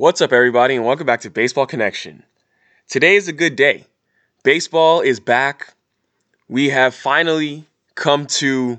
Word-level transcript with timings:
What's 0.00 0.20
up, 0.20 0.32
everybody, 0.32 0.76
and 0.76 0.84
welcome 0.84 1.06
back 1.08 1.22
to 1.22 1.30
Baseball 1.30 1.66
Connection. 1.66 2.22
Today 2.88 3.16
is 3.16 3.26
a 3.26 3.32
good 3.32 3.56
day. 3.56 3.84
Baseball 4.44 5.00
is 5.00 5.18
back. 5.18 5.74
We 6.48 6.68
have 6.68 6.94
finally 6.94 7.64
come 7.96 8.26
to, 8.26 8.78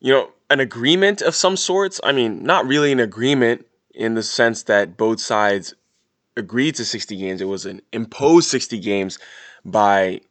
you 0.00 0.10
know, 0.10 0.30
an 0.48 0.58
agreement 0.58 1.20
of 1.20 1.34
some 1.34 1.54
sorts. 1.58 2.00
I 2.02 2.12
mean, 2.12 2.44
not 2.44 2.66
really 2.66 2.92
an 2.92 2.98
agreement 2.98 3.66
in 3.94 4.14
the 4.14 4.22
sense 4.22 4.62
that 4.62 4.96
both 4.96 5.20
sides 5.20 5.74
agreed 6.34 6.76
to 6.76 6.86
60 6.86 7.14
games. 7.14 7.42
It 7.42 7.44
was 7.44 7.66
an 7.66 7.82
imposed 7.92 8.48
60 8.48 8.78
games 8.78 9.18
by 9.66 10.22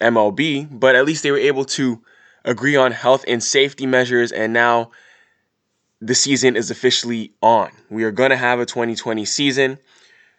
MLB, 0.00 0.68
but 0.70 0.94
at 0.94 1.04
least 1.04 1.22
they 1.22 1.30
were 1.30 1.36
able 1.36 1.66
to 1.66 2.00
agree 2.46 2.76
on 2.76 2.92
health 2.92 3.26
and 3.28 3.42
safety 3.42 3.84
measures, 3.84 4.32
and 4.32 4.54
now 4.54 4.90
the 6.04 6.14
season 6.14 6.54
is 6.54 6.70
officially 6.70 7.32
on. 7.40 7.70
We 7.88 8.04
are 8.04 8.10
going 8.10 8.28
to 8.28 8.36
have 8.36 8.60
a 8.60 8.66
2020 8.66 9.24
season. 9.24 9.78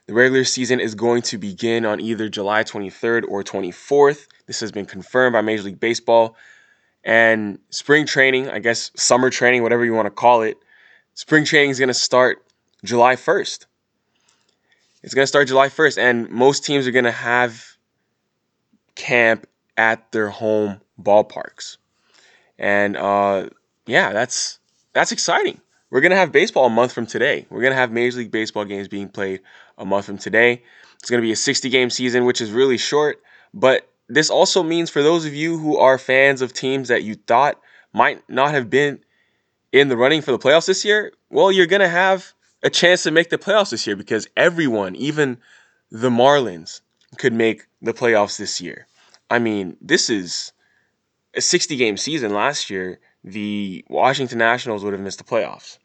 The 0.05 0.13
regular 0.13 0.43
season 0.43 0.79
is 0.79 0.93
going 0.93 1.23
to 1.23 1.39
begin 1.39 1.85
on 1.85 1.99
either 1.99 2.29
July 2.29 2.63
23rd 2.63 3.23
or 3.27 3.43
24th. 3.43 4.27
This 4.45 4.59
has 4.59 4.71
been 4.71 4.85
confirmed 4.85 5.33
by 5.33 5.41
Major 5.41 5.63
League 5.63 5.79
Baseball. 5.79 6.37
And 7.03 7.57
spring 7.71 8.05
training, 8.05 8.47
I 8.47 8.59
guess 8.59 8.91
summer 8.95 9.31
training, 9.31 9.63
whatever 9.63 9.83
you 9.83 9.95
want 9.95 10.05
to 10.05 10.11
call 10.11 10.43
it, 10.43 10.57
spring 11.15 11.45
training 11.45 11.71
is 11.71 11.79
going 11.79 11.87
to 11.87 11.95
start 11.95 12.45
July 12.83 13.15
1st. 13.15 13.65
It's 15.01 15.15
going 15.15 15.23
to 15.23 15.27
start 15.27 15.47
July 15.47 15.69
1st, 15.69 15.97
and 15.97 16.29
most 16.29 16.63
teams 16.63 16.87
are 16.87 16.91
going 16.91 17.05
to 17.05 17.11
have 17.11 17.75
camp 18.93 19.47
at 19.77 20.11
their 20.11 20.29
home 20.29 20.79
ballparks. 21.01 21.77
And 22.59 22.95
uh, 22.97 23.49
yeah, 23.87 24.13
that's 24.13 24.59
that's 24.95 25.11
exciting. 25.11 25.59
We're 25.91 26.01
gonna 26.01 26.15
have 26.15 26.31
baseball 26.31 26.65
a 26.65 26.69
month 26.69 26.93
from 26.93 27.05
today. 27.05 27.45
We're 27.49 27.61
gonna 27.61 27.75
have 27.75 27.91
Major 27.91 28.17
League 28.17 28.31
Baseball 28.31 28.65
games 28.65 28.87
being 28.87 29.09
played 29.09 29.41
a 29.77 29.85
month 29.85 30.05
from 30.05 30.17
today. 30.17 30.63
It's 30.99 31.09
gonna 31.09 31.21
be 31.21 31.33
a 31.33 31.35
60 31.35 31.69
game 31.69 31.89
season, 31.89 32.25
which 32.25 32.41
is 32.41 32.51
really 32.51 32.77
short. 32.77 33.21
But 33.53 33.87
this 34.07 34.29
also 34.29 34.63
means 34.63 34.89
for 34.89 35.03
those 35.03 35.25
of 35.25 35.35
you 35.35 35.59
who 35.59 35.77
are 35.77 35.97
fans 35.97 36.41
of 36.41 36.53
teams 36.53 36.87
that 36.87 37.03
you 37.03 37.15
thought 37.15 37.59
might 37.93 38.27
not 38.29 38.51
have 38.51 38.69
been 38.69 38.99
in 39.71 39.89
the 39.89 39.97
running 39.97 40.21
for 40.21 40.31
the 40.31 40.39
playoffs 40.39 40.65
this 40.65 40.85
year, 40.85 41.11
well, 41.29 41.51
you're 41.51 41.65
gonna 41.65 41.89
have 41.89 42.33
a 42.63 42.69
chance 42.69 43.03
to 43.03 43.11
make 43.11 43.29
the 43.29 43.37
playoffs 43.37 43.71
this 43.71 43.85
year 43.85 43.97
because 43.97 44.27
everyone, 44.37 44.95
even 44.95 45.37
the 45.91 46.09
Marlins, 46.09 46.79
could 47.17 47.33
make 47.33 47.67
the 47.81 47.93
playoffs 47.93 48.37
this 48.37 48.61
year. 48.61 48.87
I 49.29 49.39
mean, 49.39 49.75
this 49.81 50.09
is 50.09 50.53
a 51.35 51.41
60 51.41 51.75
game 51.75 51.97
season 51.97 52.33
last 52.33 52.69
year. 52.69 52.99
The 53.25 53.83
Washington 53.89 54.37
Nationals 54.37 54.83
would 54.83 54.93
have 54.93 55.01
missed 55.01 55.17
the 55.17 55.23
playoffs. 55.23 55.79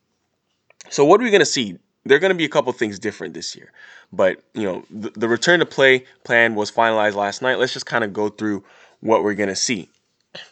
So, 0.91 1.07
what 1.07 1.21
are 1.21 1.25
we 1.25 1.31
going 1.31 1.41
to 1.41 1.47
see? 1.47 1.79
There 2.05 2.17
are 2.17 2.21
going 2.21 2.33
to 2.33 2.37
be 2.37 2.45
a 2.45 2.51
couple 2.51 2.71
things 2.73 2.99
different 2.99 3.33
this 3.33 3.57
year. 3.57 3.73
But, 4.13 4.43
you 4.55 4.65
know, 4.65 4.85
the, 4.91 5.11
the 5.11 5.29
return 5.29 5.61
to 5.61 5.67
play 5.67 6.05
plan 6.23 6.55
was 6.55 6.71
finalized 6.71 7.15
last 7.15 7.41
night. 7.41 7.59
Let's 7.59 7.73
just 7.73 7.87
kind 7.87 8.05
of 8.05 8.13
go 8.13 8.29
through 8.29 8.63
what 9.01 9.23
we're 9.23 9.35
going 9.35 9.49
to 9.49 9.57
see. 9.57 9.89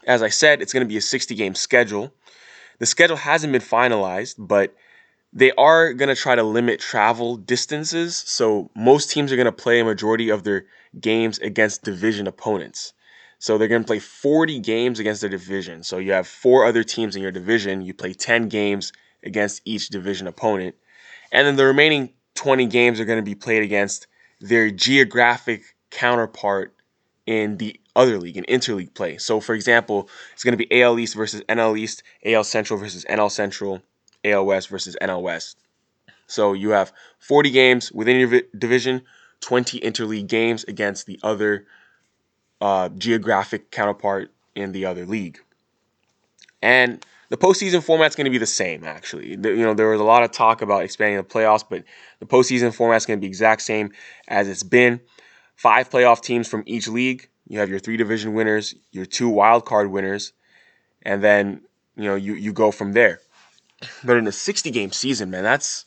As 0.06 0.22
I 0.22 0.30
said, 0.30 0.62
it's 0.62 0.72
going 0.72 0.84
to 0.84 0.88
be 0.88 0.96
a 0.96 1.02
60 1.02 1.34
game 1.34 1.54
schedule. 1.54 2.12
The 2.78 2.86
schedule 2.86 3.16
hasn't 3.16 3.52
been 3.52 3.62
finalized, 3.62 4.36
but 4.38 4.74
they 5.32 5.52
are 5.52 5.92
going 5.92 6.08
to 6.08 6.20
try 6.20 6.34
to 6.34 6.42
limit 6.42 6.80
travel 6.80 7.36
distances. 7.36 8.16
So 8.16 8.70
most 8.74 9.10
teams 9.10 9.30
are 9.30 9.36
going 9.36 9.46
to 9.46 9.52
play 9.52 9.80
a 9.80 9.84
majority 9.84 10.30
of 10.30 10.44
their 10.44 10.64
games 10.98 11.38
against 11.38 11.84
division 11.84 12.26
opponents. 12.26 12.94
So 13.38 13.56
they're 13.56 13.68
going 13.68 13.82
to 13.82 13.86
play 13.86 14.00
40 14.00 14.58
games 14.60 14.98
against 14.98 15.20
their 15.20 15.30
division. 15.30 15.82
So 15.82 15.98
you 15.98 16.12
have 16.12 16.26
four 16.26 16.66
other 16.66 16.82
teams 16.82 17.14
in 17.14 17.22
your 17.22 17.30
division. 17.30 17.82
You 17.82 17.94
play 17.94 18.12
10 18.12 18.48
games 18.48 18.92
against 19.22 19.62
each 19.64 19.88
division 19.88 20.26
opponent. 20.26 20.74
And 21.30 21.46
then 21.46 21.56
the 21.56 21.64
remaining 21.64 22.10
20 22.34 22.66
games 22.66 23.00
are 23.00 23.04
going 23.04 23.18
to 23.18 23.28
be 23.28 23.34
played 23.34 23.62
against 23.62 24.06
their 24.40 24.70
geographic 24.70 25.62
counterpart 25.90 26.74
in 27.26 27.58
the 27.58 27.78
other 27.94 28.18
league, 28.18 28.36
in 28.36 28.44
interleague 28.44 28.94
play. 28.94 29.18
So, 29.18 29.40
for 29.40 29.54
example, 29.54 30.08
it's 30.32 30.44
going 30.44 30.56
to 30.56 30.66
be 30.66 30.82
AL 30.82 30.98
East 30.98 31.14
versus 31.14 31.42
NL 31.48 31.78
East, 31.78 32.02
AL 32.24 32.44
Central 32.44 32.78
versus 32.78 33.04
NL 33.04 33.30
Central, 33.30 33.82
AL 34.24 34.46
West 34.46 34.68
versus 34.68 34.96
NL 35.00 35.22
West. 35.22 35.58
So 36.26 36.52
you 36.52 36.70
have 36.70 36.92
40 37.18 37.50
games 37.50 37.92
within 37.92 38.20
your 38.20 38.42
division, 38.56 39.02
20 39.40 39.80
interleague 39.80 40.28
games 40.28 40.64
against 40.64 41.06
the 41.06 41.18
other 41.22 41.66
uh, 42.60 42.88
geographic 42.90 43.70
counterpart 43.70 44.32
in 44.54 44.72
the 44.72 44.86
other 44.86 45.06
league. 45.06 45.38
And 46.60 47.04
the 47.28 47.36
postseason 47.36 47.82
format's 47.82 48.16
going 48.16 48.24
to 48.24 48.30
be 48.30 48.38
the 48.38 48.46
same, 48.46 48.84
actually. 48.84 49.36
The, 49.36 49.50
you 49.50 49.62
know, 49.62 49.74
there 49.74 49.88
was 49.88 50.00
a 50.00 50.04
lot 50.04 50.22
of 50.22 50.32
talk 50.32 50.62
about 50.62 50.82
expanding 50.82 51.18
the 51.18 51.22
playoffs, 51.22 51.64
but 51.68 51.84
the 52.20 52.26
postseason 52.26 52.74
format's 52.74 53.06
going 53.06 53.18
to 53.18 53.20
be 53.20 53.26
exact 53.26 53.62
same 53.62 53.92
as 54.26 54.48
it's 54.48 54.62
been. 54.62 55.00
Five 55.56 55.90
playoff 55.90 56.22
teams 56.22 56.48
from 56.48 56.62
each 56.66 56.88
league. 56.88 57.28
You 57.48 57.58
have 57.58 57.68
your 57.68 57.78
three 57.78 57.96
division 57.96 58.34
winners, 58.34 58.74
your 58.92 59.06
two 59.06 59.28
wild 59.28 59.64
card 59.64 59.90
winners, 59.90 60.32
and 61.02 61.22
then 61.22 61.62
you 61.96 62.04
know 62.04 62.14
you 62.14 62.34
you 62.34 62.52
go 62.52 62.70
from 62.70 62.92
there. 62.92 63.20
But 64.04 64.18
in 64.18 64.26
a 64.26 64.32
60 64.32 64.70
game 64.70 64.92
season, 64.92 65.30
man, 65.30 65.44
that's 65.44 65.86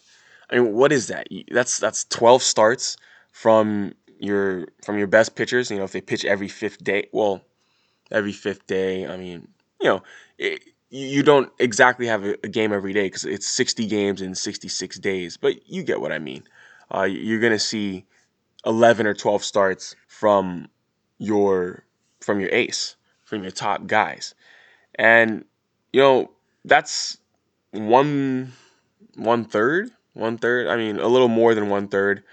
I 0.50 0.56
mean, 0.56 0.74
what 0.74 0.92
is 0.92 1.08
that? 1.08 1.28
That's 1.52 1.80
that's 1.80 2.06
12 2.06 2.42
starts 2.42 2.98
from 3.32 3.94
your 4.22 4.68
from 4.84 4.98
your 4.98 5.08
best 5.08 5.36
pitchers. 5.36 5.72
You 5.72 5.78
know, 5.78 5.84
if 5.84 5.92
they 5.92 6.02
pitch 6.02 6.24
every 6.24 6.48
fifth 6.48 6.84
day, 6.84 7.08
well, 7.12 7.42
every 8.12 8.32
fifth 8.32 8.68
day. 8.68 9.08
I 9.08 9.18
mean, 9.18 9.48
you 9.82 9.88
know, 9.88 10.04
it, 10.38 10.64
you 10.90 11.24
don't 11.24 11.52
exactly 11.58 12.06
have 12.06 12.24
a, 12.24 12.36
a 12.44 12.48
game 12.48 12.72
every 12.72 12.94
day 12.94 13.08
because 13.08 13.26
it's 13.26 13.48
60 13.48 13.88
games 13.88 14.22
in 14.22 14.36
66 14.36 15.00
days. 15.00 15.38
But 15.38 15.68
you 15.68 15.84
get 15.84 16.00
what 16.00 16.12
I 16.12 16.20
mean. 16.20 16.44
Uh, 16.94 17.04
you're 17.04 17.40
gonna 17.40 17.60
see 17.60 18.06
11 18.66 19.08
or 19.08 19.14
12 19.14 19.44
starts 19.44 19.96
from 20.08 20.68
your 21.18 21.84
from 22.20 22.40
your 22.40 22.50
ace, 22.52 22.96
from 23.24 23.42
your 23.42 23.52
top 23.52 23.88
guys, 23.88 24.36
and 24.96 25.46
you 25.92 26.02
know 26.02 26.32
that's 26.64 27.18
one 27.72 28.52
one 29.16 29.46
third, 29.46 29.90
one 30.14 30.38
third. 30.38 30.68
I 30.68 30.76
mean, 30.76 31.00
a 31.00 31.08
little 31.08 31.28
more 31.28 31.56
than 31.56 31.70
one 31.70 31.88
third 31.88 32.24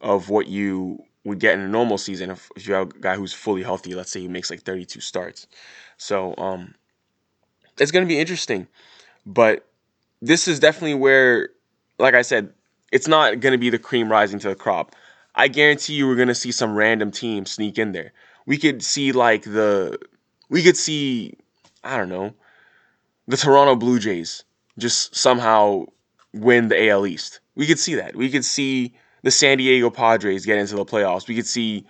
of 0.00 0.28
what 0.28 0.46
you 0.46 1.04
would 1.24 1.38
get 1.38 1.54
in 1.54 1.60
a 1.60 1.68
normal 1.68 1.98
season 1.98 2.30
if, 2.30 2.50
if 2.56 2.66
you 2.66 2.74
have 2.74 2.90
a 2.90 2.98
guy 2.98 3.16
who's 3.16 3.32
fully 3.32 3.62
healthy. 3.62 3.94
Let's 3.94 4.10
say 4.10 4.20
he 4.20 4.28
makes 4.28 4.50
like 4.50 4.62
32 4.62 5.00
starts. 5.00 5.46
So 5.96 6.34
um, 6.38 6.74
it's 7.78 7.90
going 7.90 8.04
to 8.04 8.08
be 8.08 8.18
interesting, 8.18 8.66
but 9.26 9.66
this 10.22 10.48
is 10.48 10.60
definitely 10.60 10.94
where, 10.94 11.50
like 11.98 12.14
I 12.14 12.22
said, 12.22 12.52
it's 12.90 13.06
not 13.06 13.40
going 13.40 13.52
to 13.52 13.58
be 13.58 13.70
the 13.70 13.78
cream 13.78 14.10
rising 14.10 14.38
to 14.40 14.48
the 14.48 14.54
crop. 14.54 14.94
I 15.34 15.48
guarantee 15.48 15.94
you, 15.94 16.08
we're 16.08 16.16
going 16.16 16.28
to 16.28 16.34
see 16.34 16.52
some 16.52 16.74
random 16.74 17.10
team 17.10 17.46
sneak 17.46 17.78
in 17.78 17.92
there. 17.92 18.12
We 18.46 18.58
could 18.58 18.82
see 18.82 19.12
like 19.12 19.42
the, 19.42 19.98
we 20.48 20.62
could 20.62 20.76
see, 20.76 21.34
I 21.84 21.96
don't 21.96 22.08
know, 22.08 22.34
the 23.28 23.36
Toronto 23.36 23.76
Blue 23.76 23.98
Jays 23.98 24.44
just 24.78 25.14
somehow 25.14 25.84
win 26.32 26.68
the 26.68 26.88
AL 26.88 27.06
East. 27.06 27.40
We 27.54 27.66
could 27.66 27.78
see 27.78 27.94
that. 27.94 28.16
We 28.16 28.30
could 28.30 28.44
see 28.44 28.94
the 29.22 29.30
San 29.30 29.58
Diego 29.58 29.90
Padres 29.90 30.46
get 30.46 30.58
into 30.58 30.76
the 30.76 30.84
playoffs. 30.84 31.28
We 31.28 31.34
could 31.34 31.46
see 31.46 31.86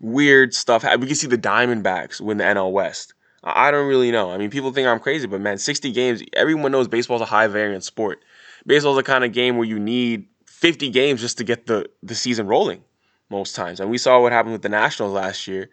weird 0.00 0.54
stuff. 0.54 0.84
We 0.98 1.06
could 1.06 1.16
see 1.16 1.26
the 1.26 1.38
Diamondbacks 1.38 2.20
win 2.20 2.38
the 2.38 2.44
NL 2.44 2.72
West. 2.72 3.14
I 3.42 3.70
don't 3.70 3.88
really 3.88 4.10
know. 4.10 4.30
I 4.30 4.38
mean, 4.38 4.50
people 4.50 4.70
think 4.70 4.86
I'm 4.86 5.00
crazy, 5.00 5.26
but 5.26 5.40
man, 5.40 5.58
60 5.58 5.92
games, 5.92 6.22
everyone 6.34 6.72
knows 6.72 6.88
baseball's 6.88 7.22
a 7.22 7.26
high 7.26 7.46
variance 7.46 7.86
sport. 7.86 8.20
Baseball's 8.66 8.96
the 8.96 9.02
kind 9.02 9.24
of 9.24 9.32
game 9.32 9.56
where 9.56 9.66
you 9.66 9.78
need 9.78 10.26
50 10.46 10.90
games 10.90 11.20
just 11.22 11.38
to 11.38 11.44
get 11.44 11.66
the, 11.66 11.88
the 12.02 12.14
season 12.14 12.46
rolling 12.46 12.84
most 13.30 13.54
times. 13.54 13.80
And 13.80 13.90
we 13.90 13.96
saw 13.96 14.20
what 14.20 14.32
happened 14.32 14.52
with 14.52 14.62
the 14.62 14.68
Nationals 14.68 15.14
last 15.14 15.48
year. 15.48 15.70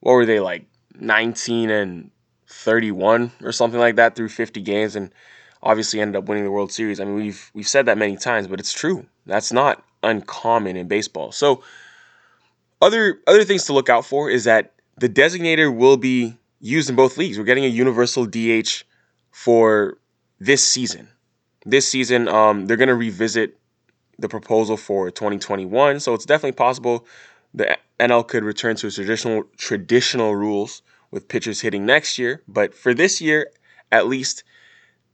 What 0.00 0.12
were 0.12 0.26
they 0.26 0.38
like 0.38 0.66
19 0.98 1.70
and 1.70 2.10
31 2.48 3.32
or 3.42 3.52
something 3.52 3.80
like 3.80 3.96
that 3.96 4.14
through 4.14 4.28
50 4.28 4.60
games 4.60 4.96
and 4.96 5.10
obviously 5.62 6.00
ended 6.00 6.16
up 6.16 6.28
winning 6.28 6.44
the 6.44 6.50
World 6.50 6.72
Series. 6.72 7.00
I 7.00 7.04
mean, 7.04 7.16
we've 7.16 7.50
we've 7.54 7.68
said 7.68 7.86
that 7.86 7.98
many 7.98 8.16
times, 8.16 8.46
but 8.46 8.60
it's 8.60 8.72
true. 8.72 9.06
That's 9.26 9.52
not 9.52 9.82
uncommon 10.06 10.76
in 10.76 10.88
baseball. 10.88 11.32
So 11.32 11.62
other 12.80 13.20
other 13.26 13.44
things 13.44 13.64
to 13.64 13.72
look 13.72 13.88
out 13.88 14.04
for 14.04 14.30
is 14.30 14.44
that 14.44 14.72
the 14.98 15.08
designator 15.08 15.74
will 15.74 15.96
be 15.96 16.36
used 16.60 16.88
in 16.88 16.96
both 16.96 17.18
leagues. 17.18 17.38
We're 17.38 17.44
getting 17.44 17.64
a 17.64 17.68
universal 17.68 18.26
DH 18.26 18.84
for 19.30 19.98
this 20.40 20.66
season. 20.66 21.08
This 21.64 21.90
season, 21.90 22.28
um, 22.28 22.66
they're 22.66 22.76
going 22.76 22.88
to 22.88 22.94
revisit 22.94 23.58
the 24.18 24.28
proposal 24.28 24.76
for 24.76 25.10
2021, 25.10 26.00
so 26.00 26.14
it's 26.14 26.24
definitely 26.24 26.52
possible 26.52 27.04
the 27.52 27.76
NL 28.00 28.26
could 28.26 28.44
return 28.44 28.76
to 28.76 28.86
its 28.86 28.96
traditional 28.96 29.44
traditional 29.56 30.34
rules 30.34 30.82
with 31.10 31.28
pitchers 31.28 31.60
hitting 31.60 31.84
next 31.86 32.18
year. 32.18 32.42
But 32.46 32.74
for 32.74 32.94
this 32.94 33.20
year, 33.20 33.50
at 33.90 34.06
least, 34.06 34.44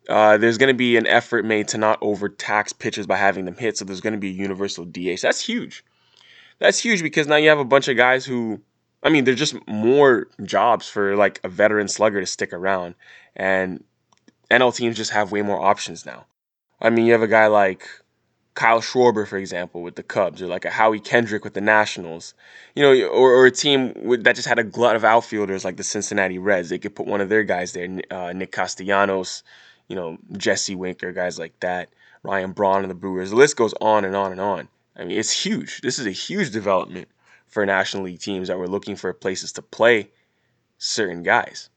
uh, 0.09 0.37
there's 0.37 0.59
going 0.59 0.69
to 0.69 0.77
be 0.77 0.97
an 0.97 1.07
effort 1.07 1.45
made 1.45 1.69
to 1.69 1.79
not 1.79 1.99
overtax 2.01 2.73
pitchers 2.73 3.07
by 3.07 3.17
having 3.17 3.45
them 3.45 3.57
hit. 3.57 3.77
So 3.77 3.85
there's 3.85 4.01
going 4.01 4.15
to 4.15 4.19
be 4.19 4.29
a 4.29 4.33
universal 4.33 4.85
DH. 4.85 5.21
That's 5.23 5.45
huge. 5.45 5.85
That's 6.59 6.79
huge 6.79 7.03
because 7.03 7.27
now 7.27 7.37
you 7.37 7.49
have 7.49 7.59
a 7.59 7.65
bunch 7.65 7.89
of 7.89 7.97
guys 7.97 8.25
who, 8.25 8.61
I 9.03 9.11
mean, 9.11 9.25
there's 9.25 9.39
just 9.39 9.57
more 9.67 10.29
jobs 10.45 10.89
for 10.89 11.17
like 11.17 11.41
a 11.45 11.49
veteran 11.49 11.89
slugger 11.89 12.21
to 12.21 12.27
stick 12.27 12.53
around. 12.53 12.95
And 13.37 13.85
NL 14.51 14.75
teams 14.75 14.97
just 14.97 15.13
have 15.13 15.33
way 15.33 15.43
more 15.43 15.61
options 15.61 16.05
now. 16.05 16.27
I 16.81 16.91
mean, 16.91 17.07
you 17.07 17.13
have 17.13 17.23
a 17.23 17.29
guy 17.29 17.47
like 17.47 17.89
Kyle 18.55 18.81
Schwarber, 18.81 19.27
for 19.27 19.39
example, 19.39 19.83
with 19.83 19.95
the 19.95 20.03
Cubs, 20.03 20.43
or 20.43 20.47
like 20.47 20.65
a 20.65 20.71
Howie 20.71 21.01
Kendrick 21.01 21.45
with 21.45 21.55
the 21.55 21.61
Nationals, 21.61 22.35
you 22.75 22.83
know, 22.83 23.09
or, 23.09 23.33
or 23.33 23.47
a 23.47 23.51
team 23.51 23.95
with, 23.97 24.25
that 24.25 24.37
just 24.37 24.49
had 24.49 24.59
a 24.59 24.65
glut 24.65 24.97
of 24.97 25.05
outfielders 25.05 25.65
like 25.65 25.77
the 25.77 25.85
Cincinnati 25.85 26.39
Reds. 26.39 26.69
They 26.69 26.79
could 26.79 26.95
put 26.95 27.07
one 27.07 27.21
of 27.21 27.29
their 27.29 27.45
guys 27.45 27.73
there, 27.73 27.89
uh, 28.11 28.33
Nick 28.33 28.53
Castellanos, 28.53 29.43
you 29.93 29.97
know, 29.97 30.17
Jesse 30.39 30.75
Winker, 30.75 31.13
guys 31.13 31.39
like 31.39 31.61
that, 31.61 31.91
Ryan 32.23 32.53
Braun 32.53 32.81
and 32.81 32.91
the 32.91 32.95
Brewers. 32.95 33.29
The 33.29 33.37
list 33.37 33.59
goes 33.59 33.75
on 33.79 34.07
and 34.07 34.17
on 34.17 34.33
and 34.33 34.41
on. 34.41 34.69
I 34.97 35.05
mean, 35.05 35.19
it's 35.19 35.45
huge. 35.45 35.83
This 35.83 35.99
is 35.99 36.07
a 36.07 36.11
huge 36.11 36.51
development 36.51 37.09
for 37.47 37.67
National 37.67 38.05
League 38.05 38.21
teams 38.21 38.49
that 38.49 38.57
were 38.57 38.67
looking 38.67 38.97
for 38.97 39.13
places 39.13 39.53
to 39.53 39.61
play 39.61 40.09
certain 40.79 41.23
guys. 41.23 41.69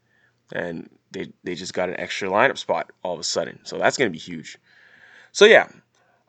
And 0.54 0.90
they, 1.12 1.34
they 1.44 1.56
just 1.56 1.74
got 1.74 1.90
an 1.90 2.00
extra 2.00 2.30
lineup 2.30 2.58
spot 2.58 2.90
all 3.04 3.16
of 3.16 3.20
a 3.20 3.24
sudden. 3.24 3.60
So 3.64 3.78
that's 3.78 3.98
going 3.98 4.10
to 4.10 4.14
be 4.14 4.18
huge. 4.18 4.60
So, 5.34 5.44
yeah, 5.44 5.68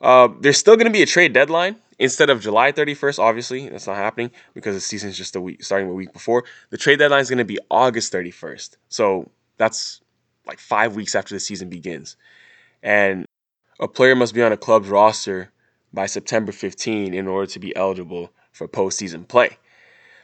uh, 0.00 0.26
there's 0.40 0.58
still 0.58 0.74
going 0.74 0.88
to 0.88 0.92
be 0.92 1.02
a 1.02 1.06
trade 1.06 1.34
deadline 1.34 1.76
instead 2.00 2.30
of 2.30 2.40
July 2.40 2.72
31st. 2.72 3.20
Obviously, 3.20 3.68
that's 3.68 3.86
not 3.86 3.94
happening 3.94 4.32
because 4.54 4.74
the 4.74 4.80
season's 4.80 5.16
just 5.16 5.36
a 5.36 5.40
week 5.40 5.62
starting 5.62 5.88
a 5.88 5.94
week 5.94 6.12
before. 6.12 6.42
The 6.70 6.78
trade 6.78 6.98
deadline 6.98 7.20
is 7.20 7.30
going 7.30 7.38
to 7.38 7.44
be 7.44 7.60
August 7.70 8.12
31st. 8.12 8.76
So 8.88 9.30
that's 9.56 10.00
like 10.46 10.58
five 10.58 10.94
weeks 10.94 11.14
after 11.14 11.34
the 11.34 11.40
season 11.40 11.68
begins, 11.68 12.16
and 12.82 13.26
a 13.80 13.88
player 13.88 14.14
must 14.14 14.34
be 14.34 14.42
on 14.42 14.52
a 14.52 14.56
club's 14.56 14.88
roster 14.88 15.50
by 15.92 16.06
September 16.06 16.52
15 16.52 17.14
in 17.14 17.26
order 17.26 17.50
to 17.50 17.58
be 17.58 17.74
eligible 17.76 18.30
for 18.52 18.68
postseason 18.68 19.26
play. 19.26 19.58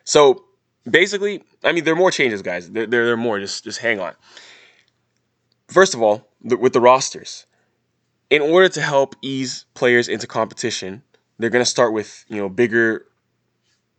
So 0.04 0.44
basically, 0.88 1.42
I 1.64 1.72
mean, 1.72 1.84
there 1.84 1.94
are 1.94 1.96
more 1.96 2.10
changes, 2.10 2.42
guys. 2.42 2.70
There, 2.70 2.86
there, 2.86 3.04
there 3.04 3.14
are 3.14 3.18
more. 3.18 3.38
Just, 3.38 3.64
just 3.64 3.80
hang 3.80 4.00
on. 4.00 4.14
First 5.68 5.94
of 5.94 6.02
all, 6.02 6.28
with 6.42 6.72
the 6.72 6.80
rosters, 6.80 7.46
in 8.30 8.42
order 8.42 8.68
to 8.70 8.80
help 8.80 9.14
ease 9.22 9.64
players 9.74 10.08
into 10.08 10.26
competition, 10.26 11.02
they're 11.38 11.50
going 11.50 11.64
to 11.64 11.70
start 11.70 11.92
with 11.92 12.24
you 12.28 12.36
know 12.36 12.48
bigger 12.48 13.06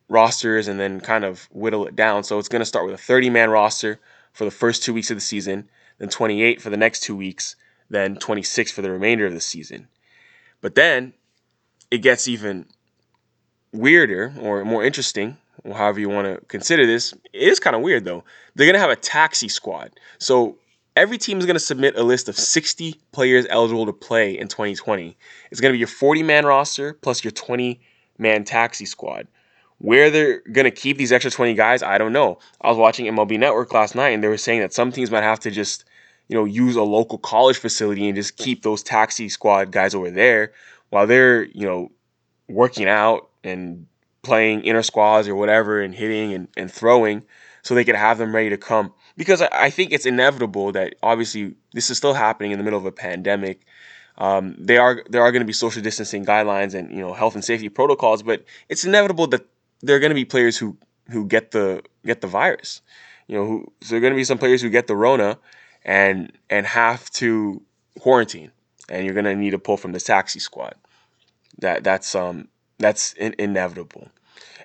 rosters 0.10 0.68
and 0.68 0.80
then 0.80 1.00
kind 1.00 1.24
of 1.24 1.48
whittle 1.52 1.86
it 1.88 1.96
down. 1.96 2.24
So 2.24 2.38
it's 2.40 2.50
going 2.50 2.62
to 2.62 2.66
start 2.66 2.86
with 2.86 2.96
a 2.96 3.00
30 3.00 3.30
man 3.30 3.50
roster 3.50 4.00
for 4.34 4.46
the 4.46 4.52
first 4.52 4.84
two 4.84 4.94
weeks 4.94 5.12
of 5.12 5.18
the 5.18 5.22
season, 5.22 5.70
then 6.00 6.10
28 6.10 6.62
for 6.62 6.70
the 6.70 6.78
next 6.78 7.02
two 7.02 7.16
weeks, 7.16 7.56
then 7.90 8.16
26 8.16 8.72
for 8.72 8.82
the 8.82 8.92
remainder 8.92 9.26
of 9.26 9.34
the 9.34 9.42
season. 9.42 9.88
But 10.62 10.76
then 10.76 11.14
it 11.92 12.00
gets 12.00 12.28
even 12.28 12.66
weirder 13.72 14.34
or 14.40 14.66
more 14.66 14.84
interesting, 14.84 15.38
however 15.64 16.00
you 16.00 16.10
want 16.10 16.28
to 16.28 16.46
consider 16.48 16.86
this. 16.86 17.14
It 17.32 17.48
is 17.48 17.60
kind 17.60 17.76
of 17.76 17.82
weird 17.82 18.06
though. 18.06 18.24
They're 18.56 18.68
going 18.68 18.76
to 18.76 18.80
have 18.80 18.90
a 18.90 18.96
taxi 18.96 19.48
squad. 19.48 19.92
So 20.18 20.58
Every 20.96 21.18
team 21.18 21.40
is 21.40 21.48
going 21.48 21.56
to 21.56 21.60
submit 21.60 21.98
a 21.98 22.04
list 22.04 22.30
of 22.30 22.38
60 22.38 23.02
players 23.12 23.48
eligible 23.50 23.88
to 23.88 23.94
play 23.94 24.38
in 24.38 24.48
2020. 24.48 25.18
It's 25.50 25.60
going 25.60 25.72
to 25.72 25.74
be 25.74 25.80
your 25.80 25.88
40 25.88 26.22
man 26.22 26.46
roster 26.46 26.94
plus 26.94 27.24
your 27.24 27.32
20 27.32 27.82
man 28.20 28.44
taxi 28.44 28.86
squad. 28.86 29.28
Where 29.84 30.10
they're 30.10 30.40
going 30.50 30.64
to 30.64 30.72
keep 30.72 30.98
these 30.98 31.12
extra 31.12 31.30
20 31.30 31.56
guys, 31.56 31.84
I 31.84 31.98
don't 31.98 32.14
know. 32.14 32.40
I 32.62 32.70
was 32.70 32.78
watching 32.78 33.06
MLB 33.06 33.38
Network 33.38 33.74
last 33.74 33.96
night 33.96 34.10
and 34.12 34.24
they 34.24 34.30
were 34.30 34.38
saying 34.38 34.62
that 34.62 34.72
some 34.72 34.94
teams 34.94 35.12
might 35.12 35.24
have 35.24 35.42
to 35.42 35.52
just, 35.52 35.84
you 36.30 36.38
know, 36.38 36.46
use 36.46 36.78
a 36.78 36.84
local 36.84 37.18
college 37.18 37.58
facility 37.58 38.08
and 38.08 38.16
just 38.16 38.38
keep 38.38 38.64
those 38.64 38.82
taxi 38.82 39.28
squad 39.28 39.72
guys 39.72 39.94
over 39.94 40.10
there 40.10 40.54
while 40.90 41.06
they're, 41.06 41.44
you 41.48 41.68
know, 41.68 41.92
working 42.48 42.88
out 42.88 43.28
and 43.44 43.86
playing 44.22 44.62
inner 44.62 44.84
squads 44.84 45.28
or 45.28 45.36
whatever 45.36 45.82
and 45.82 45.94
hitting 45.94 46.34
and, 46.34 46.48
and 46.56 46.72
throwing 46.72 47.22
so 47.62 47.76
they 47.76 47.84
could 47.84 47.96
have 47.96 48.18
them 48.18 48.34
ready 48.34 48.50
to 48.50 48.58
come 48.58 48.94
because 49.18 49.42
I, 49.42 49.70
think 49.70 49.92
it's 49.92 50.06
inevitable 50.06 50.72
that 50.72 50.96
obviously 51.04 51.56
this 51.74 51.90
is 51.90 51.98
still 51.98 52.14
happening 52.14 52.52
in 52.52 52.58
the 52.58 52.64
middle 52.64 52.80
of 52.80 52.86
a 52.86 52.92
pandemic. 52.92 53.66
Um, 54.18 54.56
they 54.58 54.78
are 54.78 55.04
there 55.10 55.22
are 55.22 55.32
going 55.32 55.42
to 55.42 55.46
be 55.46 55.54
social 55.54 55.82
distancing 55.82 56.26
guidelines 56.26 56.74
and 56.74 56.92
you 56.92 57.00
know 57.00 57.14
health 57.14 57.36
and 57.36 57.44
safety 57.44 57.68
protocols, 57.68 58.24
but 58.24 58.46
it's 58.70 58.86
inevitable 58.86 59.28
that 59.28 59.46
there 59.84 59.96
are 59.96 60.00
going 60.00 60.10
to 60.10 60.16
be 60.16 60.26
players 60.26 60.58
who 60.58 60.78
who 61.12 61.28
get 61.28 61.52
the 61.52 61.84
get 62.06 62.22
the 62.22 62.28
virus. 62.28 62.82
You 63.28 63.38
know, 63.38 63.46
who, 63.46 63.74
so 63.82 63.90
there 63.90 63.98
are 63.98 64.02
going 64.02 64.14
to 64.14 64.18
be 64.18 64.24
some 64.24 64.38
players 64.38 64.62
who 64.62 64.70
get 64.70 64.88
the 64.88 64.96
Rona 64.96 65.38
and 65.86 66.32
and 66.50 66.66
have 66.66 67.10
to 67.12 67.62
quarantine, 68.00 68.52
and 68.90 69.06
you're 69.06 69.14
going 69.14 69.26
to 69.26 69.36
need 69.36 69.52
to 69.52 69.60
pull 69.60 69.78
from 69.78 69.92
the 69.92 70.00
taxi 70.00 70.40
squad. 70.40 70.74
That 71.60 71.84
that's 71.84 72.16
um 72.16 72.48
that's 72.80 73.14
in, 73.14 73.36
inevitable, 73.38 74.10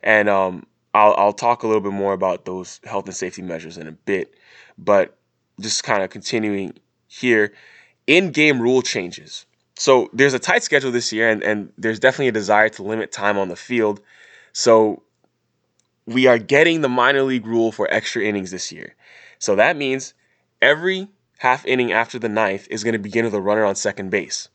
and 0.02 0.28
um 0.28 0.66
I'll, 0.94 1.14
I'll 1.18 1.32
talk 1.32 1.62
a 1.62 1.66
little 1.66 1.82
bit 1.82 1.92
more 1.92 2.14
about 2.14 2.44
those 2.44 2.80
health 2.84 3.06
and 3.06 3.14
safety 3.14 3.42
measures 3.42 3.76
in 3.76 3.86
a 3.86 3.92
bit, 3.92 4.34
but 4.78 5.16
just 5.60 5.84
kind 5.84 6.02
of 6.02 6.10
continuing 6.10 6.78
here, 7.08 7.52
in 8.06 8.30
game 8.30 8.60
rule 8.60 8.82
changes. 8.82 9.44
So 9.76 10.08
there's 10.12 10.34
a 10.34 10.38
tight 10.38 10.62
schedule 10.62 10.90
this 10.90 11.12
year, 11.12 11.28
and, 11.28 11.42
and 11.42 11.72
there's 11.76 12.00
definitely 12.00 12.28
a 12.28 12.32
desire 12.32 12.68
to 12.70 12.82
limit 12.82 13.12
time 13.12 13.38
on 13.38 13.48
the 13.48 13.54
field. 13.54 14.00
So 14.52 15.02
we 16.08 16.26
are 16.26 16.38
getting 16.38 16.80
the 16.80 16.88
minor 16.88 17.22
league 17.22 17.46
rule 17.46 17.70
for 17.70 17.86
extra 17.92 18.24
innings 18.24 18.50
this 18.50 18.72
year. 18.72 18.94
So 19.38 19.54
that 19.56 19.76
means 19.76 20.14
every 20.62 21.08
half 21.36 21.66
inning 21.66 21.92
after 21.92 22.18
the 22.18 22.30
ninth 22.30 22.66
is 22.70 22.82
going 22.82 22.94
to 22.94 22.98
begin 22.98 23.26
with 23.26 23.34
a 23.34 23.40
runner 23.40 23.64
on 23.64 23.76
second 23.76 24.10
base. 24.10 24.48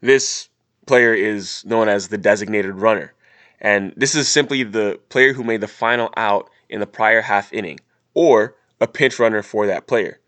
This 0.00 0.48
player 0.86 1.12
is 1.12 1.64
known 1.64 1.88
as 1.88 2.08
the 2.08 2.18
designated 2.18 2.76
runner. 2.76 3.12
And 3.60 3.92
this 3.96 4.14
is 4.14 4.28
simply 4.28 4.62
the 4.62 5.00
player 5.08 5.32
who 5.32 5.42
made 5.42 5.60
the 5.60 5.68
final 5.68 6.10
out 6.16 6.48
in 6.68 6.78
the 6.78 6.86
prior 6.86 7.22
half 7.22 7.52
inning 7.52 7.80
or 8.14 8.54
a 8.80 8.86
pinch 8.86 9.18
runner 9.18 9.42
for 9.42 9.66
that 9.66 9.88
player. 9.88 10.20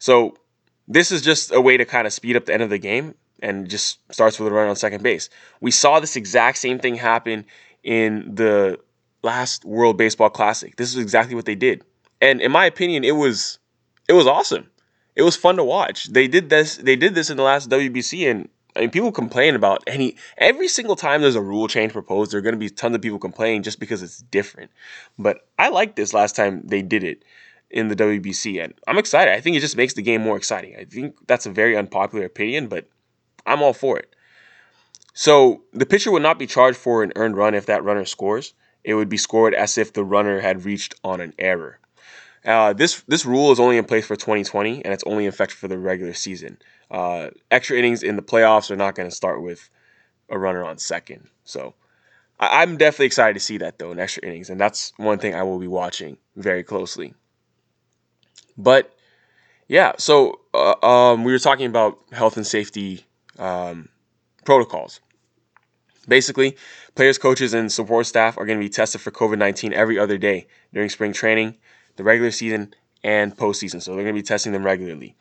So 0.00 0.36
this 0.88 1.12
is 1.12 1.22
just 1.22 1.52
a 1.52 1.60
way 1.60 1.76
to 1.76 1.84
kind 1.84 2.08
of 2.08 2.12
speed 2.12 2.36
up 2.36 2.46
the 2.46 2.54
end 2.54 2.64
of 2.64 2.70
the 2.70 2.78
game 2.78 3.14
and 3.40 3.70
just 3.70 4.00
starts 4.12 4.40
with 4.40 4.48
a 4.48 4.54
runner 4.54 4.70
on 4.70 4.76
second 4.76 5.04
base. 5.04 5.30
We 5.60 5.70
saw 5.70 6.00
this 6.00 6.16
exact 6.16 6.58
same 6.58 6.80
thing 6.80 6.96
happen 6.96 7.44
in 7.84 8.34
the 8.34 8.80
last 9.22 9.64
World 9.64 9.96
Baseball 9.96 10.30
Classic. 10.30 10.76
This 10.76 10.90
is 10.94 11.00
exactly 11.00 11.34
what 11.34 11.44
they 11.44 11.54
did. 11.54 11.84
And 12.20 12.40
in 12.40 12.52
my 12.52 12.66
opinion, 12.66 13.04
it 13.04 13.16
was 13.16 13.58
it 14.08 14.12
was 14.12 14.26
awesome. 14.26 14.70
It 15.16 15.22
was 15.22 15.36
fun 15.36 15.56
to 15.56 15.64
watch. 15.64 16.06
They 16.06 16.28
did 16.28 16.50
this 16.50 16.76
they 16.76 16.96
did 16.96 17.14
this 17.14 17.30
in 17.30 17.36
the 17.36 17.42
last 17.42 17.70
WBC 17.70 18.30
and 18.30 18.48
I 18.76 18.80
mean, 18.80 18.90
people 18.90 19.10
complain 19.10 19.54
about 19.54 19.82
any 19.86 20.16
every 20.38 20.68
single 20.68 20.96
time 20.96 21.20
there's 21.20 21.34
a 21.34 21.42
rule 21.42 21.68
change 21.68 21.92
proposed. 21.92 22.32
There 22.32 22.38
are 22.38 22.42
going 22.42 22.54
to 22.54 22.58
be 22.58 22.70
tons 22.70 22.94
of 22.94 23.02
people 23.02 23.18
complaining 23.18 23.62
just 23.62 23.80
because 23.80 24.02
it's 24.02 24.18
different. 24.18 24.70
But 25.18 25.46
I 25.58 25.68
liked 25.68 25.96
this 25.96 26.14
last 26.14 26.36
time 26.36 26.62
they 26.64 26.82
did 26.82 27.02
it 27.02 27.24
in 27.70 27.88
the 27.88 27.96
WBC, 27.96 28.62
and 28.62 28.74
I'm 28.86 28.98
excited. 28.98 29.32
I 29.32 29.40
think 29.40 29.56
it 29.56 29.60
just 29.60 29.76
makes 29.76 29.94
the 29.94 30.02
game 30.02 30.22
more 30.22 30.36
exciting. 30.36 30.76
I 30.76 30.84
think 30.84 31.16
that's 31.26 31.46
a 31.46 31.50
very 31.50 31.76
unpopular 31.76 32.24
opinion, 32.24 32.68
but 32.68 32.88
I'm 33.46 33.62
all 33.62 33.72
for 33.72 33.98
it. 33.98 34.14
So 35.14 35.62
the 35.72 35.86
pitcher 35.86 36.10
would 36.10 36.22
not 36.22 36.38
be 36.38 36.46
charged 36.46 36.78
for 36.78 37.02
an 37.02 37.12
earned 37.16 37.36
run 37.36 37.54
if 37.54 37.66
that 37.66 37.84
runner 37.84 38.04
scores. 38.04 38.54
It 38.84 38.94
would 38.94 39.08
be 39.08 39.16
scored 39.16 39.54
as 39.54 39.78
if 39.78 39.92
the 39.92 40.04
runner 40.04 40.40
had 40.40 40.64
reached 40.64 40.94
on 41.04 41.20
an 41.20 41.34
error. 41.38 41.78
Uh, 42.44 42.72
this 42.72 43.02
this 43.02 43.26
rule 43.26 43.52
is 43.52 43.60
only 43.60 43.76
in 43.76 43.84
place 43.84 44.06
for 44.06 44.16
2020, 44.16 44.84
and 44.84 44.94
it's 44.94 45.04
only 45.06 45.24
in 45.24 45.28
effect 45.28 45.52
for 45.52 45.68
the 45.68 45.76
regular 45.78 46.14
season. 46.14 46.58
Uh, 46.90 47.28
extra 47.50 47.76
innings 47.76 48.02
in 48.02 48.16
the 48.16 48.22
playoffs 48.22 48.70
are 48.70 48.76
not 48.76 48.94
going 48.94 49.08
to 49.08 49.14
start 49.14 49.42
with 49.42 49.68
a 50.30 50.38
runner 50.38 50.64
on 50.64 50.78
second. 50.78 51.28
So 51.44 51.74
I- 52.38 52.62
am 52.62 52.78
definitely 52.78 53.06
excited 53.06 53.34
to 53.34 53.40
see 53.40 53.58
that 53.58 53.78
though 53.78 53.92
in 53.92 53.98
extra 53.98 54.26
innings, 54.26 54.48
and 54.48 54.58
that's 54.58 54.92
one 54.96 55.18
thing 55.18 55.34
I 55.34 55.42
will 55.42 55.58
be 55.58 55.68
watching 55.68 56.16
very 56.36 56.62
closely. 56.64 57.14
But 58.56 58.94
yeah, 59.68 59.92
so 59.98 60.40
uh, 60.54 60.74
um, 60.84 61.24
we 61.24 61.32
were 61.32 61.38
talking 61.38 61.66
about 61.66 61.98
health 62.12 62.36
and 62.36 62.46
safety 62.46 63.06
um, 63.38 63.88
protocols. 64.44 65.00
Basically, 66.08 66.56
players, 66.94 67.18
coaches, 67.18 67.54
and 67.54 67.70
support 67.70 68.06
staff 68.06 68.38
are 68.38 68.46
going 68.46 68.58
to 68.58 68.64
be 68.64 68.70
tested 68.70 69.00
for 69.00 69.10
COVID 69.10 69.38
19 69.38 69.72
every 69.72 69.98
other 69.98 70.18
day 70.18 70.46
during 70.72 70.88
spring 70.88 71.12
training, 71.12 71.56
the 71.96 72.04
regular 72.04 72.30
season, 72.30 72.74
and 73.02 73.36
postseason. 73.36 73.82
So 73.82 73.94
they're 73.94 74.04
going 74.04 74.14
to 74.14 74.22
be 74.22 74.26
testing 74.26 74.52
them 74.52 74.64
regularly. 74.64 75.16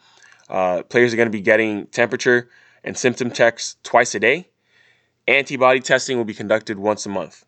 Uh, 0.49 0.83
players 0.83 1.13
are 1.13 1.17
going 1.17 1.27
to 1.27 1.37
be 1.37 1.41
getting 1.41 1.85
temperature 1.87 2.49
and 2.83 2.97
symptom 2.97 3.31
checks 3.31 3.75
twice 3.83 4.15
a 4.15 4.19
day. 4.19 4.49
Antibody 5.27 5.79
testing 5.79 6.17
will 6.17 6.25
be 6.25 6.33
conducted 6.33 6.79
once 6.79 7.05
a 7.05 7.09
month. 7.09 7.45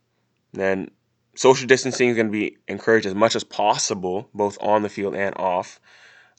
Then 0.53 0.91
social 1.35 1.67
distancing 1.67 2.09
is 2.09 2.15
going 2.15 2.27
to 2.27 2.31
be 2.31 2.57
encouraged 2.67 3.05
as 3.05 3.15
much 3.15 3.35
as 3.35 3.43
possible, 3.43 4.29
both 4.33 4.57
on 4.61 4.83
the 4.83 4.89
field 4.89 5.15
and 5.15 5.35
off. 5.37 5.79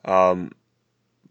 Um, 0.05 0.53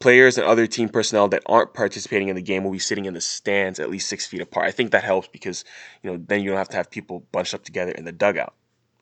players 0.01 0.38
and 0.38 0.46
other 0.46 0.67
team 0.67 0.89
personnel 0.89 1.27
that 1.29 1.43
aren't 1.46 1.74
participating 1.74 2.27
in 2.27 2.36
the 2.36 2.41
game 2.41 2.63
will 2.63 2.72
be 2.72 2.79
sitting 2.79 3.05
in 3.05 3.13
the 3.13 3.22
stands 3.22 3.79
at 3.79 3.89
least 3.89 4.10
six 4.10 4.25
feet 4.25 4.41
apart. 4.41 4.67
I 4.67 4.72
think 4.72 4.91
that 4.91 5.03
helps 5.03 5.27
because 5.27 5.63
you 6.01 6.12
know 6.12 6.24
then 6.27 6.41
you 6.41 6.50
don't 6.50 6.58
have 6.58 6.70
to 6.70 6.77
have 6.77 6.89
people 6.89 7.25
bunched 7.31 7.53
up 7.53 7.63
together 7.63 7.91
in 7.91 8.05
the 8.05 8.12
dugout. 8.12 8.53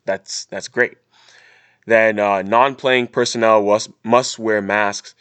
That's 0.06 0.46
that's 0.46 0.68
great. 0.68 0.98
Then 1.86 2.20
uh, 2.20 2.44
non-playing 2.44 3.08
personnel 3.08 3.64
must 3.64 3.90
must 4.04 4.38
wear 4.38 4.62
masks 4.62 5.16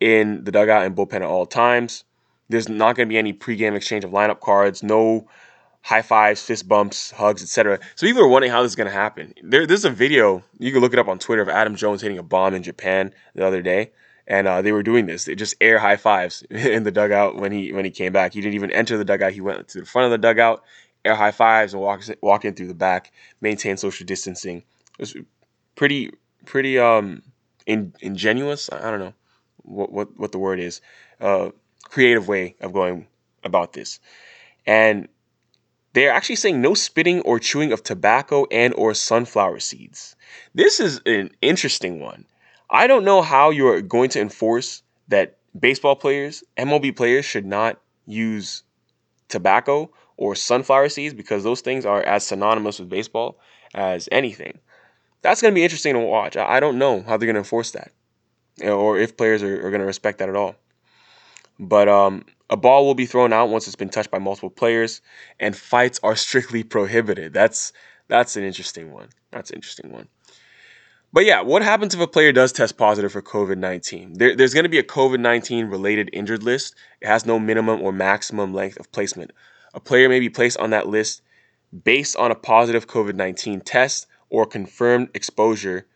in 0.00 0.44
the 0.44 0.52
dugout 0.52 0.84
and 0.84 0.96
bullpen 0.96 1.14
at 1.14 1.22
all 1.22 1.46
times. 1.46 2.04
There's 2.48 2.68
not 2.68 2.96
going 2.96 3.08
to 3.08 3.12
be 3.12 3.18
any 3.18 3.32
pregame 3.32 3.76
exchange 3.76 4.04
of 4.04 4.10
lineup 4.10 4.40
cards, 4.40 4.82
no 4.82 5.28
high 5.82 6.02
fives, 6.02 6.42
fist 6.42 6.68
bumps, 6.68 7.10
hugs, 7.12 7.42
etc. 7.42 7.78
So 7.94 8.06
people 8.06 8.22
are 8.22 8.28
wondering 8.28 8.52
how 8.52 8.62
this 8.62 8.72
is 8.72 8.76
going 8.76 8.88
to 8.88 8.92
happen. 8.92 9.34
There, 9.42 9.66
there's 9.66 9.84
a 9.84 9.90
video 9.90 10.42
you 10.58 10.72
can 10.72 10.80
look 10.80 10.92
it 10.92 10.98
up 10.98 11.08
on 11.08 11.18
Twitter 11.18 11.42
of 11.42 11.48
Adam 11.48 11.76
Jones 11.76 12.02
hitting 12.02 12.18
a 12.18 12.22
bomb 12.22 12.54
in 12.54 12.62
Japan 12.62 13.12
the 13.34 13.46
other 13.46 13.62
day, 13.62 13.92
and 14.30 14.46
uh, 14.46 14.62
they 14.62 14.70
were 14.70 14.84
doing 14.84 15.06
this. 15.06 15.24
They 15.24 15.34
just 15.34 15.56
air 15.60 15.80
high 15.80 15.96
fives 15.96 16.42
in 16.50 16.84
the 16.84 16.92
dugout 16.92 17.34
when 17.34 17.50
he 17.50 17.72
when 17.72 17.84
he 17.84 17.90
came 17.90 18.12
back. 18.12 18.32
He 18.32 18.40
didn't 18.40 18.54
even 18.54 18.70
enter 18.70 18.96
the 18.96 19.04
dugout. 19.04 19.32
He 19.32 19.40
went 19.40 19.66
to 19.68 19.80
the 19.80 19.86
front 19.86 20.06
of 20.06 20.12
the 20.12 20.18
dugout, 20.18 20.62
air 21.04 21.16
high 21.16 21.32
fives, 21.32 21.74
and 21.74 21.82
walk 21.82 22.02
walk 22.22 22.44
in 22.44 22.54
through 22.54 22.68
the 22.68 22.74
back, 22.74 23.12
maintain 23.40 23.76
social 23.76 24.06
distancing. 24.06 24.58
It 24.58 25.00
was 25.00 25.16
pretty 25.74 26.12
pretty 26.46 26.78
um 26.78 27.22
in, 27.66 27.92
ingenuous. 28.00 28.70
I 28.72 28.90
don't 28.90 29.00
know 29.00 29.14
what 29.56 29.92
what 29.92 30.16
what 30.16 30.32
the 30.32 30.38
word 30.38 30.60
is. 30.60 30.80
Uh, 31.20 31.50
creative 31.82 32.28
way 32.28 32.54
of 32.60 32.72
going 32.72 33.08
about 33.42 33.72
this, 33.72 33.98
and 34.64 35.08
they're 35.92 36.12
actually 36.12 36.36
saying 36.36 36.60
no 36.60 36.74
spitting 36.74 37.20
or 37.22 37.40
chewing 37.40 37.72
of 37.72 37.82
tobacco 37.82 38.46
and 38.52 38.72
or 38.74 38.94
sunflower 38.94 39.58
seeds. 39.58 40.14
This 40.54 40.78
is 40.78 41.00
an 41.04 41.30
interesting 41.42 41.98
one 41.98 42.26
I 42.70 42.86
don't 42.86 43.04
know 43.04 43.22
how 43.22 43.50
you're 43.50 43.82
going 43.82 44.10
to 44.10 44.20
enforce 44.20 44.82
that 45.08 45.38
baseball 45.58 45.96
players, 45.96 46.44
MLB 46.56 46.96
players, 46.96 47.24
should 47.24 47.46
not 47.46 47.80
use 48.06 48.62
tobacco 49.28 49.90
or 50.16 50.34
sunflower 50.34 50.88
seeds 50.88 51.14
because 51.14 51.42
those 51.42 51.60
things 51.60 51.84
are 51.84 52.02
as 52.02 52.24
synonymous 52.24 52.78
with 52.78 52.88
baseball 52.88 53.38
as 53.74 54.08
anything. 54.12 54.58
That's 55.22 55.42
going 55.42 55.52
to 55.52 55.58
be 55.58 55.64
interesting 55.64 55.94
to 55.94 56.00
watch. 56.00 56.36
I 56.36 56.60
don't 56.60 56.78
know 56.78 57.02
how 57.02 57.16
they're 57.16 57.26
going 57.26 57.34
to 57.34 57.40
enforce 57.40 57.72
that 57.72 57.92
or 58.62 58.98
if 58.98 59.16
players 59.16 59.42
are, 59.42 59.66
are 59.66 59.70
going 59.70 59.80
to 59.80 59.86
respect 59.86 60.18
that 60.18 60.28
at 60.28 60.36
all. 60.36 60.56
But 61.58 61.88
um, 61.88 62.24
a 62.48 62.56
ball 62.56 62.86
will 62.86 62.94
be 62.94 63.06
thrown 63.06 63.32
out 63.32 63.50
once 63.50 63.66
it's 63.66 63.76
been 63.76 63.90
touched 63.90 64.10
by 64.10 64.18
multiple 64.18 64.50
players, 64.50 65.00
and 65.38 65.56
fights 65.56 66.00
are 66.02 66.16
strictly 66.16 66.62
prohibited. 66.62 67.32
That's 67.32 67.72
that's 68.08 68.36
an 68.36 68.44
interesting 68.44 68.92
one. 68.92 69.08
That's 69.30 69.50
an 69.50 69.56
interesting 69.56 69.92
one. 69.92 70.08
But 71.12 71.24
yeah, 71.24 71.40
what 71.40 71.62
happens 71.62 71.92
if 71.92 72.00
a 72.00 72.06
player 72.06 72.30
does 72.30 72.52
test 72.52 72.76
positive 72.76 73.10
for 73.10 73.20
COVID 73.20 73.58
19? 73.58 74.14
There, 74.14 74.36
there's 74.36 74.54
going 74.54 74.64
to 74.64 74.70
be 74.70 74.78
a 74.78 74.84
COVID 74.84 75.18
19 75.18 75.66
related 75.66 76.08
injured 76.12 76.44
list. 76.44 76.76
It 77.00 77.08
has 77.08 77.26
no 77.26 77.38
minimum 77.38 77.82
or 77.82 77.92
maximum 77.92 78.54
length 78.54 78.78
of 78.78 78.92
placement. 78.92 79.32
A 79.74 79.80
player 79.80 80.08
may 80.08 80.20
be 80.20 80.28
placed 80.28 80.58
on 80.58 80.70
that 80.70 80.86
list 80.86 81.22
based 81.84 82.16
on 82.16 82.30
a 82.30 82.36
positive 82.36 82.86
COVID 82.86 83.14
19 83.14 83.60
test 83.60 84.06
or 84.28 84.46
confirmed 84.46 85.08
exposure, 85.12 85.86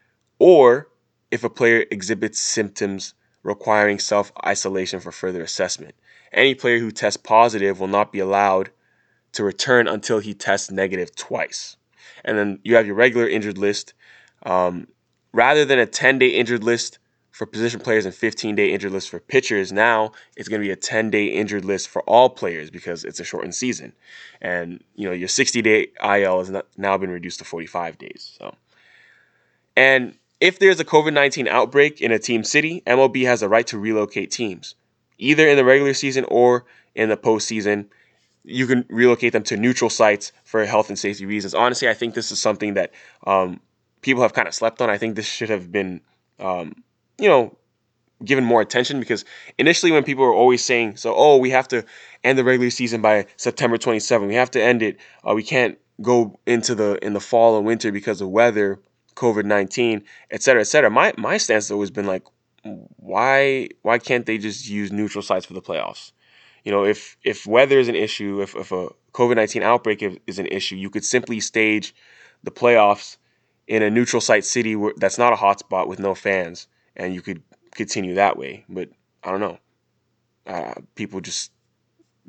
or 0.41 0.89
if 1.31 1.45
a 1.45 1.51
player 1.51 1.85
exhibits 1.93 2.41
symptoms 2.41 3.15
requiring 3.45 4.01
self 4.01 4.33
isolation 4.45 4.99
for 4.99 5.13
further 5.13 5.43
assessment. 5.43 5.95
Any 6.33 6.57
player 6.57 6.81
who 6.81 6.91
tests 6.91 7.23
positive 7.23 7.79
will 7.79 7.87
not 7.87 8.11
be 8.11 8.19
allowed 8.19 8.71
to 9.33 9.45
return 9.45 9.87
until 9.87 10.19
he 10.19 10.35
tests 10.35 10.73
negative 10.73 11.15
twice. 11.15 11.77
And 12.25 12.37
then 12.37 12.59
you 12.65 12.75
have 12.75 12.87
your 12.87 12.97
regular 12.97 13.29
injured 13.29 13.59
list. 13.59 13.95
Um, 14.45 14.89
rather 15.35 15.65
than 15.65 15.81
a 15.81 15.85
10 15.85 16.19
day 16.19 16.29
injured 16.29 16.65
list 16.65 16.99
for 17.33 17.45
position 17.45 17.81
players 17.81 18.07
and 18.07 18.15
15 18.15 18.55
day 18.55 18.73
injured 18.73 18.93
list 18.93 19.11
for 19.11 19.19
pitchers, 19.19 19.73
now 19.73 20.13
it's 20.37 20.49
going 20.49 20.63
to 20.63 20.67
be 20.67 20.71
a 20.71 20.77
10 20.77 21.11
day 21.11 21.27
injured 21.27 21.65
list 21.65 21.89
for 21.89 22.03
all 22.03 22.31
players 22.31 22.71
because 22.71 23.05
it's 23.05 23.21
a 23.21 23.25
shortened 23.25 23.55
season. 23.55 23.93
And, 24.41 24.83
you 24.95 25.07
know, 25.07 25.13
your 25.13 25.29
60 25.29 25.61
day 25.61 25.89
IL 26.03 26.39
has 26.39 26.53
now 26.79 26.97
been 26.97 27.11
reduced 27.11 27.41
to 27.41 27.45
45 27.45 27.99
days. 27.99 28.37
So, 28.39 28.55
and 29.77 30.15
if 30.41 30.61
there's 30.61 30.79
a 30.79 30.85
COVID 30.85 31.13
19 31.13 31.49
outbreak 31.49 32.01
in 32.01 32.13
a 32.13 32.19
team 32.19 32.45
city, 32.45 32.83
MLB 32.87 33.25
has 33.25 33.43
a 33.43 33.49
right 33.49 33.67
to 33.67 33.79
relocate 33.79 34.31
teams, 34.31 34.77
either 35.19 35.49
in 35.49 35.57
the 35.57 35.65
regular 35.65 35.95
season 35.95 36.25
or 36.29 36.65
in 36.95 37.09
the 37.09 37.17
postseason. 37.17 37.87
You 38.47 38.67
can 38.67 38.85
relocate 38.91 39.33
them 39.33 39.43
to 39.45 39.57
neutral 39.57 39.89
sites 39.89 40.31
for 40.45 40.65
health 40.67 40.91
and 40.91 40.99
safety 40.99 41.25
reasons. 41.25 41.55
Honestly, 41.55 41.89
I 41.89 41.95
think 41.95 42.15
this 42.15 42.31
is 42.31 42.39
something 42.39 42.75
that 42.75 42.93
um, 43.27 43.59
people 44.05 44.23
have 44.23 44.35
kind 44.35 44.47
of 44.47 44.55
slept 44.55 44.81
on. 44.81 44.91
I 44.91 44.99
think 44.99 45.17
this 45.17 45.27
should 45.27 45.49
have 45.49 45.73
been, 45.73 46.01
um, 46.39 46.85
you 47.19 47.29
know, 47.29 47.57
given 48.25 48.45
more 48.45 48.61
attention 48.61 49.01
because 49.01 49.25
initially 49.59 49.91
when 49.91 50.05
people 50.05 50.25
were 50.25 50.35
always 50.35 50.65
saying, 50.65 50.97
so, 50.97 51.15
oh, 51.17 51.39
we 51.39 51.51
have 51.51 51.67
to 51.69 51.85
end 52.23 52.39
the 52.39 52.45
regular 52.45 52.71
season 52.71 53.01
by 53.01 53.27
September 53.37 53.79
27, 53.79 54.29
we 54.29 54.35
have 54.35 54.51
to 54.53 54.63
end 54.63 54.83
it, 54.83 54.99
uh, 55.29 55.35
we 55.35 55.43
can't 55.43 55.79
go 56.03 56.39
into 56.47 56.75
the 56.75 56.99
in 57.05 57.13
the 57.13 57.21
fall 57.21 57.57
and 57.57 57.67
winter 57.67 57.91
because 57.91 58.21
of 58.21 58.29
weather, 58.29 58.79
COVID 59.17 59.45
19, 59.45 60.05
et 60.31 60.43
cetera, 60.43 60.61
et 60.61 60.65
cetera. 60.65 60.91
My 60.91 61.13
my 61.17 61.39
stance 61.39 61.67
has 61.67 61.71
always 61.71 61.91
been 61.91 62.07
like, 62.07 62.25
why 62.97 63.69
why 63.83 63.99
can't 63.99 64.27
they 64.27 64.39
just 64.39 64.69
use 64.69 64.93
neutral 64.93 65.23
sites 65.23 65.47
for 65.47 65.55
the 65.55 65.63
playoffs? 65.63 66.13
You 66.65 66.73
know, 66.73 66.85
if 66.85 67.17
if 67.23 67.47
weather 67.47 67.79
is 67.79 67.89
an 67.89 67.95
issue, 67.95 68.43
if 68.43 68.55
if 68.57 68.73
a 68.73 68.89
COVID 69.13 69.37
19 69.37 69.63
outbreak 69.63 70.03
is 70.27 70.39
an 70.39 70.47
issue, 70.47 70.77
you 70.77 70.91
could 70.91 71.05
simply 71.05 71.41
stage 71.41 71.95
the 72.43 72.51
playoffs 72.51 73.17
in 73.67 73.83
a 73.83 73.91
neutral 73.91 74.21
site 74.21 74.45
city 74.45 74.77
where, 74.77 74.93
that's 74.97 75.19
not 75.19 75.33
a 75.33 75.37
hotspot 75.37 75.89
with 75.89 75.99
no 75.99 76.15
fans, 76.15 76.69
and 76.97 77.15
you 77.15 77.23
could 77.23 77.43
continue 77.75 78.15
that 78.15 78.37
way. 78.37 78.65
But 78.69 78.91
I 79.23 79.31
don't 79.31 79.41
know. 79.41 79.59
Uh, 80.47 80.75
people 80.95 81.21
just 81.21 81.51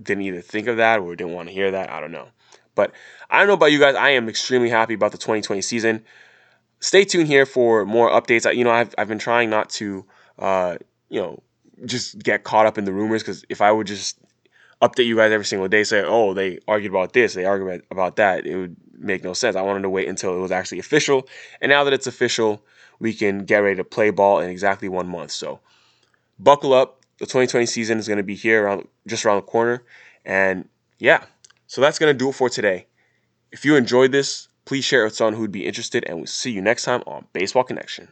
didn't 0.02 0.24
either 0.24 0.42
think 0.42 0.68
of 0.68 0.78
that 0.78 1.00
or 1.00 1.16
didn't 1.16 1.34
want 1.34 1.50
to 1.50 1.54
hear 1.54 1.72
that. 1.72 1.90
I 1.90 2.00
don't 2.00 2.12
know. 2.12 2.28
But 2.76 2.92
I 3.30 3.40
don't 3.40 3.48
know 3.48 3.54
about 3.54 3.72
you 3.72 3.80
guys. 3.80 3.96
I 3.96 4.12
am 4.12 4.28
extremely 4.28 4.70
happy 4.70 4.94
about 4.94 5.12
the 5.12 5.18
2020 5.18 5.62
season. 5.62 6.04
Stay 6.80 7.06
tuned 7.06 7.28
here 7.28 7.46
for 7.46 7.86
more 7.86 8.10
updates. 8.10 8.54
You 8.54 8.64
know, 8.64 8.72
I've, 8.72 8.94
I've 8.98 9.08
been 9.08 9.20
trying 9.20 9.50
not 9.50 9.70
to, 9.72 10.06
uh, 10.38 10.78
you 11.10 11.22
know, 11.22 11.42
just 11.86 12.20
get 12.20 12.44
caught 12.44 12.66
up 12.66 12.78
in 12.78 12.86
the 12.86 12.94
rumors 12.94 13.22
because 13.22 13.44
if 13.50 13.62
I 13.62 13.72
would 13.72 13.88
just 13.88 14.20
update 14.82 15.06
you 15.06 15.16
guys 15.16 15.32
every 15.32 15.46
single 15.46 15.68
day, 15.68 15.84
say, 15.84 16.04
oh, 16.06 16.34
they 16.34 16.60
argued 16.68 16.92
about 16.92 17.14
this, 17.14 17.34
they 17.34 17.46
argued 17.46 17.84
about 17.92 18.18
that, 18.18 18.46
it 18.46 18.58
would 18.58 18.76
make 18.98 19.24
no 19.24 19.34
sense. 19.34 19.56
I 19.56 19.62
wanted 19.62 19.82
to 19.84 19.90
wait 19.90 20.08
until 20.08 20.36
it 20.36 20.40
was 20.40 20.52
actually 20.52 20.80
official. 20.80 21.28
And 21.62 21.70
now 21.70 21.84
that 21.84 21.94
it's 21.94 22.08
official, 22.08 22.64
we 23.00 23.14
can 23.14 23.46
get 23.46 23.60
ready 23.60 23.76
to 23.76 23.84
play 23.84 24.10
ball 24.10 24.40
in 24.40 24.50
exactly 24.50 24.90
one 24.90 25.08
month. 25.08 25.32
So 25.32 25.60
buckle 26.40 26.74
up. 26.74 27.02
The 27.18 27.26
2020 27.26 27.66
season 27.66 27.98
is 27.98 28.08
going 28.08 28.18
to 28.18 28.24
be 28.24 28.36
here 28.36 28.66
around 28.66 28.88
just 29.08 29.26
around 29.26 29.38
the 29.38 29.44
corner. 29.44 29.84
And 30.26 30.68
yeah, 31.00 31.24
so 31.68 31.82
that's 31.82 31.98
going 31.98 32.14
to 32.14 32.18
do 32.18 32.30
it 32.30 32.34
for 32.34 32.50
today. 32.50 32.88
If 33.52 33.64
you 33.64 33.78
enjoyed 33.78 34.12
this, 34.12 34.50
please 34.66 34.84
share 34.84 35.02
it 35.02 35.06
with 35.06 35.16
someone 35.16 35.34
who 35.36 35.42
would 35.42 35.52
be 35.52 35.66
interested, 35.66 36.04
and 36.06 36.18
we'll 36.18 36.26
see 36.26 36.52
you 36.52 36.62
next 36.62 36.84
time 36.84 37.04
on 37.08 37.26
Baseball 37.32 37.64
Connection. 37.64 38.10